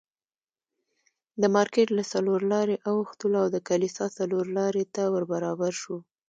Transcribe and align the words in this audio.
د 1.41 1.43
مارکېټ 1.55 1.87
له 1.97 2.03
څلور 2.13 2.39
لارې 2.53 2.75
اوښتلو 2.89 3.37
او 3.43 3.47
د 3.55 3.57
کلیسا 3.69 4.05
څلورلارې 4.17 4.85
ته 4.95 5.03
ور 5.13 5.23
برابر 5.33 5.71
شوو. 5.81 5.97